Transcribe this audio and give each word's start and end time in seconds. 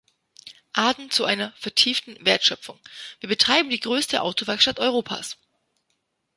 Aden 0.75 1.11
zu 1.11 1.25
seiner 1.25 1.51
„Vertieften 1.57 2.17
Wertschöpfung“: 2.25 2.79
„Wir 3.19 3.29
betreiben 3.29 3.69
die 3.69 3.79
größte 3.79 4.23
Autowerkstatt 4.23 4.79
Europas“. 4.79 5.37